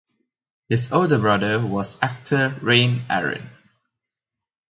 His 0.67 0.91
older 0.91 1.19
brother 1.19 1.63
was 1.63 2.01
actor 2.01 2.55
Rein 2.63 3.03
Aren. 3.07 3.47